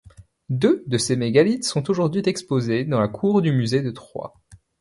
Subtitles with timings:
[0.49, 4.33] Deux de ces mégalithes sont aujourd'hui exposés dans la cour du musée de Troyes.